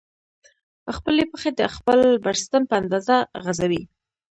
خپلې 0.95 1.23
پښې 1.31 1.51
د 1.59 1.61
خپل 1.75 1.99
بړستن 2.23 2.61
په 2.69 2.75
اندازه 2.81 3.15
غځوئ. 3.43 3.81